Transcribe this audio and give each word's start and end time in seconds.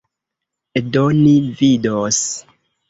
Do 0.95 1.03
ni 1.21 1.37
vidos. 1.61 2.25